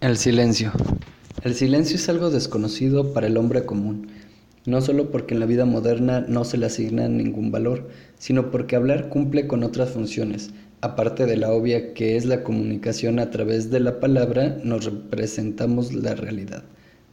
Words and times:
El 0.00 0.16
silencio. 0.16 0.72
El 1.44 1.54
silencio 1.54 1.96
es 1.96 2.08
algo 2.08 2.30
desconocido 2.30 3.12
para 3.12 3.26
el 3.26 3.36
hombre 3.36 3.66
común, 3.66 4.08
no 4.64 4.80
solo 4.80 5.10
porque 5.10 5.34
en 5.34 5.40
la 5.40 5.44
vida 5.46 5.66
moderna 5.66 6.24
no 6.26 6.46
se 6.46 6.56
le 6.56 6.64
asigna 6.64 7.06
ningún 7.06 7.52
valor, 7.52 7.90
sino 8.18 8.50
porque 8.50 8.76
hablar 8.76 9.10
cumple 9.10 9.46
con 9.46 9.62
otras 9.62 9.90
funciones, 9.90 10.52
aparte 10.80 11.26
de 11.26 11.36
la 11.36 11.52
obvia 11.52 11.92
que 11.92 12.16
es 12.16 12.24
la 12.24 12.42
comunicación 12.44 13.18
a 13.18 13.30
través 13.30 13.70
de 13.70 13.80
la 13.80 14.00
palabra, 14.00 14.58
nos 14.64 14.86
representamos 14.86 15.92
la 15.92 16.14
realidad. 16.14 16.62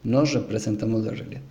Nos 0.05 0.31
representamos 0.31 1.03
la 1.03 1.11
realidad. 1.11 1.41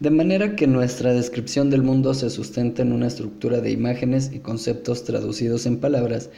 De 0.00 0.10
manera 0.10 0.54
que 0.54 0.66
nuestra 0.66 1.14
descripción 1.14 1.70
del 1.70 1.82
mundo 1.82 2.12
se 2.12 2.28
sustenta 2.28 2.82
en 2.82 2.92
una 2.92 3.06
estructura 3.06 3.62
de 3.62 3.70
imágenes 3.70 4.30
y 4.34 4.40
conceptos 4.40 5.04
traducidos 5.04 5.64
en 5.64 5.78
palabras 5.78 6.28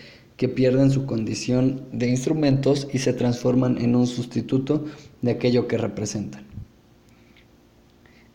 que 0.40 0.48
pierden 0.48 0.90
su 0.90 1.04
condición 1.04 1.82
de 1.92 2.08
instrumentos 2.08 2.88
y 2.94 3.00
se 3.00 3.12
transforman 3.12 3.76
en 3.76 3.94
un 3.94 4.06
sustituto 4.06 4.86
de 5.20 5.32
aquello 5.32 5.68
que 5.68 5.76
representan. 5.76 6.46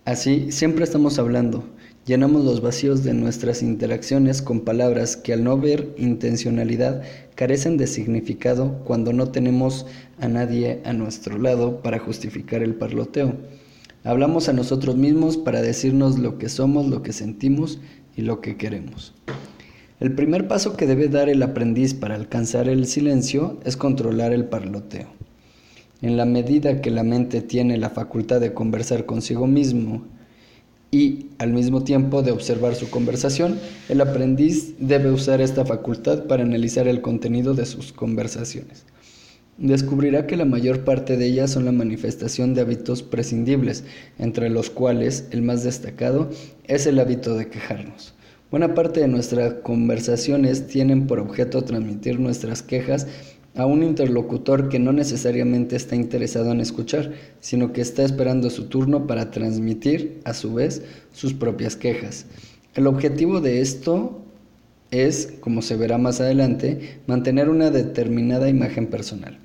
Así, 0.05 0.51
siempre 0.51 0.83
estamos 0.83 1.17
hablando, 1.17 1.63
llenamos 2.05 2.45
los 2.45 2.61
vacíos 2.61 3.03
de 3.03 3.15
nuestras 3.15 3.63
interacciones 3.63 4.43
con 4.43 4.59
palabras 4.59 5.17
que 5.17 5.33
al 5.33 5.43
no 5.43 5.57
ver 5.57 5.95
intencionalidad 5.97 7.01
carecen 7.33 7.75
de 7.75 7.87
significado 7.87 8.83
cuando 8.85 9.11
no 9.11 9.29
tenemos 9.29 9.87
a 10.19 10.27
nadie 10.27 10.81
a 10.85 10.93
nuestro 10.93 11.39
lado 11.39 11.81
para 11.81 11.97
justificar 11.97 12.61
el 12.61 12.75
parloteo. 12.75 13.33
Hablamos 14.03 14.47
a 14.47 14.53
nosotros 14.53 14.95
mismos 14.95 15.37
para 15.37 15.63
decirnos 15.63 16.19
lo 16.19 16.37
que 16.37 16.49
somos, 16.49 16.85
lo 16.85 17.01
que 17.01 17.13
sentimos 17.13 17.79
y 18.15 18.21
lo 18.21 18.41
que 18.41 18.57
queremos. 18.57 19.15
El 20.01 20.11
primer 20.11 20.49
paso 20.49 20.75
que 20.75 20.87
debe 20.87 21.07
dar 21.07 21.29
el 21.29 21.41
aprendiz 21.41 21.93
para 21.93 22.15
alcanzar 22.15 22.67
el 22.67 22.85
silencio 22.85 23.61
es 23.63 23.77
controlar 23.77 24.33
el 24.33 24.43
parloteo. 24.43 25.07
En 26.01 26.17
la 26.17 26.25
medida 26.25 26.81
que 26.81 26.91
la 26.91 27.03
mente 27.03 27.41
tiene 27.41 27.77
la 27.77 27.89
facultad 27.89 28.41
de 28.41 28.53
conversar 28.53 29.05
consigo 29.05 29.47
mismo 29.47 30.03
y 30.91 31.27
al 31.37 31.53
mismo 31.53 31.85
tiempo 31.85 32.23
de 32.23 32.31
observar 32.31 32.75
su 32.75 32.89
conversación, 32.89 33.57
el 33.87 34.01
aprendiz 34.01 34.73
debe 34.79 35.11
usar 35.11 35.39
esta 35.39 35.63
facultad 35.63 36.25
para 36.25 36.43
analizar 36.43 36.89
el 36.89 36.99
contenido 36.99 37.53
de 37.53 37.65
sus 37.65 37.93
conversaciones. 37.93 38.85
Descubrirá 39.57 40.27
que 40.27 40.35
la 40.35 40.43
mayor 40.43 40.83
parte 40.83 41.15
de 41.15 41.27
ellas 41.27 41.51
son 41.51 41.63
la 41.63 41.71
manifestación 41.71 42.53
de 42.53 42.59
hábitos 42.59 43.01
prescindibles, 43.01 43.85
entre 44.19 44.49
los 44.49 44.69
cuales 44.69 45.29
el 45.31 45.41
más 45.41 45.63
destacado 45.63 46.29
es 46.65 46.85
el 46.85 46.99
hábito 46.99 47.35
de 47.35 47.47
quejarnos. 47.47 48.13
Buena 48.55 48.73
parte 48.73 49.01
de 49.01 49.09
nuestras 49.09 49.55
conversaciones 49.55 50.65
tienen 50.67 51.07
por 51.07 51.19
objeto 51.19 51.65
transmitir 51.65 52.21
nuestras 52.21 52.63
quejas 52.63 53.05
a 53.53 53.65
un 53.65 53.83
interlocutor 53.83 54.69
que 54.69 54.79
no 54.79 54.93
necesariamente 54.93 55.75
está 55.75 55.97
interesado 55.97 56.53
en 56.53 56.61
escuchar, 56.61 57.11
sino 57.41 57.73
que 57.73 57.81
está 57.81 58.05
esperando 58.05 58.49
su 58.49 58.67
turno 58.69 59.07
para 59.07 59.29
transmitir, 59.29 60.21
a 60.23 60.33
su 60.33 60.53
vez, 60.53 60.83
sus 61.11 61.33
propias 61.33 61.75
quejas. 61.75 62.27
El 62.75 62.87
objetivo 62.87 63.41
de 63.41 63.59
esto 63.59 64.21
es, 64.89 65.33
como 65.41 65.61
se 65.61 65.75
verá 65.75 65.97
más 65.97 66.21
adelante, 66.21 67.01
mantener 67.07 67.49
una 67.49 67.71
determinada 67.71 68.47
imagen 68.47 68.87
personal. 68.87 69.37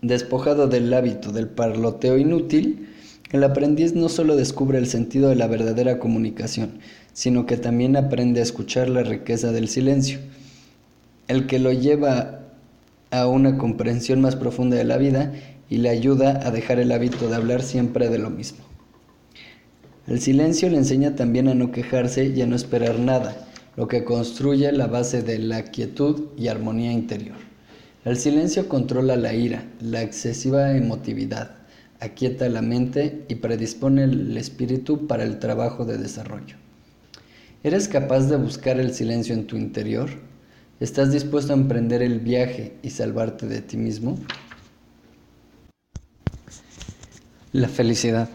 Despojado 0.00 0.68
del 0.68 0.94
hábito 0.94 1.32
del 1.32 1.48
parloteo 1.48 2.18
inútil, 2.18 2.86
el 3.30 3.44
aprendiz 3.44 3.94
no 3.94 4.08
solo 4.08 4.36
descubre 4.36 4.78
el 4.78 4.86
sentido 4.86 5.28
de 5.28 5.34
la 5.34 5.48
verdadera 5.48 5.98
comunicación, 5.98 6.78
sino 7.18 7.46
que 7.46 7.56
también 7.56 7.96
aprende 7.96 8.38
a 8.38 8.44
escuchar 8.44 8.88
la 8.88 9.02
riqueza 9.02 9.50
del 9.50 9.66
silencio, 9.66 10.20
el 11.26 11.48
que 11.48 11.58
lo 11.58 11.72
lleva 11.72 12.42
a 13.10 13.26
una 13.26 13.58
comprensión 13.58 14.20
más 14.20 14.36
profunda 14.36 14.76
de 14.76 14.84
la 14.84 14.98
vida 14.98 15.32
y 15.68 15.78
le 15.78 15.88
ayuda 15.88 16.46
a 16.46 16.52
dejar 16.52 16.78
el 16.78 16.92
hábito 16.92 17.28
de 17.28 17.34
hablar 17.34 17.62
siempre 17.62 18.08
de 18.08 18.18
lo 18.18 18.30
mismo. 18.30 18.58
El 20.06 20.20
silencio 20.20 20.70
le 20.70 20.76
enseña 20.76 21.16
también 21.16 21.48
a 21.48 21.56
no 21.56 21.72
quejarse 21.72 22.26
y 22.26 22.40
a 22.40 22.46
no 22.46 22.54
esperar 22.54 23.00
nada, 23.00 23.48
lo 23.74 23.88
que 23.88 24.04
construye 24.04 24.70
la 24.70 24.86
base 24.86 25.20
de 25.20 25.40
la 25.40 25.64
quietud 25.64 26.26
y 26.36 26.46
armonía 26.46 26.92
interior. 26.92 27.38
El 28.04 28.16
silencio 28.16 28.68
controla 28.68 29.16
la 29.16 29.34
ira, 29.34 29.64
la 29.80 30.02
excesiva 30.02 30.76
emotividad, 30.76 31.56
aquieta 31.98 32.48
la 32.48 32.62
mente 32.62 33.24
y 33.26 33.34
predispone 33.34 34.04
el 34.04 34.36
espíritu 34.36 35.08
para 35.08 35.24
el 35.24 35.40
trabajo 35.40 35.84
de 35.84 35.98
desarrollo. 35.98 36.67
¿Eres 37.68 37.86
capaz 37.86 38.30
de 38.30 38.36
buscar 38.36 38.80
el 38.80 38.94
silencio 38.94 39.34
en 39.34 39.46
tu 39.46 39.54
interior? 39.54 40.08
¿Estás 40.80 41.12
dispuesto 41.12 41.52
a 41.52 41.56
emprender 41.56 42.00
el 42.00 42.18
viaje 42.18 42.78
y 42.82 42.88
salvarte 42.88 43.46
de 43.46 43.60
ti 43.60 43.76
mismo? 43.76 44.18
La 47.52 47.68
felicidad. 47.68 48.30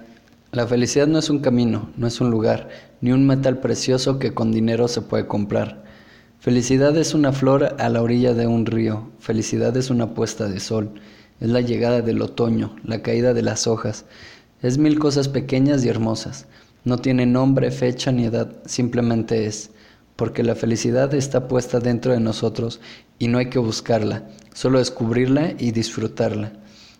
La 0.51 0.67
felicidad 0.67 1.07
no 1.07 1.17
es 1.17 1.31
un 1.31 1.39
camino, 1.39 1.89
no 1.97 2.05
es 2.05 2.21
un 2.21 2.29
lugar, 2.29 2.69
ni 3.01 3.11
un 3.11 3.25
metal 3.25 3.57
precioso 3.57 4.19
que 4.19 4.35
con 4.35 4.51
dinero 4.51 4.87
se 4.87 5.01
puede 5.01 5.25
comprar. 5.25 5.83
Felicidad 6.39 6.95
es 6.95 7.15
una 7.15 7.33
flor 7.33 7.75
a 7.79 7.89
la 7.89 8.03
orilla 8.03 8.35
de 8.35 8.45
un 8.45 8.67
río, 8.67 9.09
felicidad 9.17 9.75
es 9.77 9.89
una 9.89 10.13
puesta 10.13 10.47
de 10.47 10.59
sol, 10.59 10.91
es 11.39 11.49
la 11.49 11.61
llegada 11.61 12.03
del 12.03 12.21
otoño, 12.21 12.75
la 12.83 13.01
caída 13.01 13.33
de 13.33 13.41
las 13.41 13.65
hojas, 13.65 14.05
es 14.61 14.77
mil 14.77 14.99
cosas 14.99 15.27
pequeñas 15.27 15.83
y 15.83 15.89
hermosas. 15.89 16.45
No 16.85 16.97
tiene 16.97 17.25
nombre, 17.25 17.71
fecha 17.71 18.11
ni 18.11 18.25
edad, 18.25 18.51
simplemente 18.65 19.45
es, 19.45 19.71
porque 20.17 20.43
la 20.43 20.55
felicidad 20.55 21.13
está 21.13 21.47
puesta 21.47 21.79
dentro 21.79 22.11
de 22.11 22.19
nosotros 22.19 22.81
y 23.19 23.29
no 23.29 23.37
hay 23.37 23.49
que 23.49 23.59
buscarla, 23.59 24.23
solo 24.53 24.79
descubrirla 24.79 25.53
y 25.57 25.71
disfrutarla. 25.71 26.51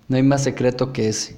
No 0.08 0.16
hay 0.16 0.24
más 0.24 0.44
secreto 0.44 0.94
que 0.94 1.10
ese. 1.10 1.38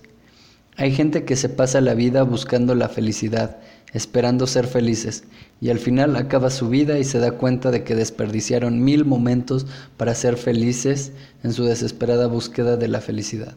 Hay 0.77 0.91
gente 0.91 1.25
que 1.25 1.35
se 1.35 1.49
pasa 1.49 1.81
la 1.81 1.93
vida 1.93 2.23
buscando 2.23 2.75
la 2.75 2.89
felicidad, 2.89 3.57
esperando 3.93 4.45
ser 4.45 4.67
felices, 4.67 5.23
y 5.61 5.69
al 5.69 5.79
final 5.79 6.15
acaba 6.15 6.49
su 6.49 6.69
vida 6.69 6.99
y 6.99 7.03
se 7.03 7.19
da 7.19 7.31
cuenta 7.31 7.71
de 7.71 7.83
que 7.83 7.95
desperdiciaron 7.95 8.83
mil 8.83 9.05
momentos 9.05 9.65
para 9.97 10.13
ser 10.13 10.37
felices 10.37 11.13
en 11.43 11.53
su 11.53 11.63
desesperada 11.63 12.27
búsqueda 12.27 12.77
de 12.77 12.89
la 12.89 13.01
felicidad. 13.01 13.55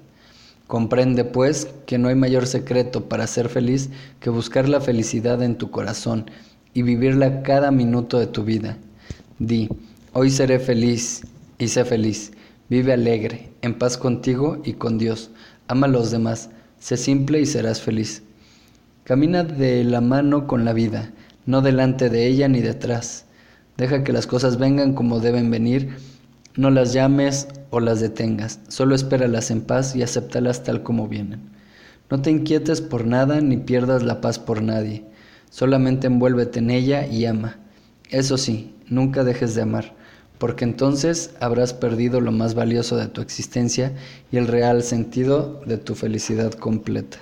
Comprende, 0.68 1.24
pues, 1.24 1.66
que 1.86 1.96
no 1.96 2.08
hay 2.08 2.14
mayor 2.14 2.46
secreto 2.46 3.08
para 3.08 3.26
ser 3.26 3.48
feliz 3.48 3.88
que 4.20 4.28
buscar 4.28 4.68
la 4.68 4.82
felicidad 4.82 5.42
en 5.42 5.56
tu 5.56 5.70
corazón 5.70 6.30
y 6.74 6.82
vivirla 6.82 7.42
cada 7.42 7.70
minuto 7.70 8.18
de 8.18 8.26
tu 8.26 8.44
vida. 8.44 8.76
Di, 9.38 9.70
hoy 10.12 10.28
seré 10.28 10.58
feliz 10.58 11.22
y 11.58 11.68
sé 11.68 11.86
feliz. 11.86 12.32
Vive 12.68 12.92
alegre, 12.92 13.48
en 13.62 13.78
paz 13.78 13.96
contigo 13.96 14.60
y 14.62 14.74
con 14.74 14.98
Dios. 14.98 15.30
Ama 15.68 15.86
a 15.86 15.90
los 15.90 16.10
demás. 16.10 16.50
Sé 16.78 16.98
simple 16.98 17.40
y 17.40 17.46
serás 17.46 17.80
feliz. 17.80 18.22
Camina 19.04 19.44
de 19.44 19.84
la 19.84 20.02
mano 20.02 20.46
con 20.46 20.66
la 20.66 20.74
vida, 20.74 21.12
no 21.46 21.62
delante 21.62 22.10
de 22.10 22.26
ella 22.26 22.46
ni 22.46 22.60
detrás. 22.60 23.24
Deja 23.78 24.04
que 24.04 24.12
las 24.12 24.26
cosas 24.26 24.58
vengan 24.58 24.92
como 24.92 25.18
deben 25.18 25.50
venir 25.50 25.96
no 26.58 26.70
las 26.70 26.92
llames 26.92 27.46
o 27.70 27.78
las 27.78 28.00
detengas, 28.00 28.58
solo 28.66 28.96
espéralas 28.96 29.52
en 29.52 29.60
paz 29.60 29.94
y 29.94 30.02
acéptalas 30.02 30.64
tal 30.64 30.82
como 30.82 31.06
vienen. 31.06 31.40
No 32.10 32.20
te 32.20 32.32
inquietes 32.32 32.80
por 32.80 33.06
nada 33.06 33.40
ni 33.40 33.58
pierdas 33.58 34.02
la 34.02 34.20
paz 34.20 34.40
por 34.40 34.60
nadie, 34.60 35.04
solamente 35.50 36.08
envuélvete 36.08 36.58
en 36.58 36.70
ella 36.70 37.06
y 37.06 37.26
ama. 37.26 37.58
Eso 38.10 38.36
sí, 38.36 38.74
nunca 38.88 39.22
dejes 39.22 39.54
de 39.54 39.62
amar, 39.62 39.94
porque 40.38 40.64
entonces 40.64 41.30
habrás 41.38 41.74
perdido 41.74 42.20
lo 42.20 42.32
más 42.32 42.56
valioso 42.56 42.96
de 42.96 43.06
tu 43.06 43.20
existencia 43.20 43.92
y 44.32 44.36
el 44.38 44.48
real 44.48 44.82
sentido 44.82 45.62
de 45.64 45.78
tu 45.78 45.94
felicidad 45.94 46.50
completa. 46.54 47.18